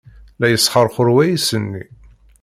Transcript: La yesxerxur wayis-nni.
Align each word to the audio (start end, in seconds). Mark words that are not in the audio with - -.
La 0.39 0.47
yesxerxur 0.49 1.07
wayis-nni. 1.15 1.83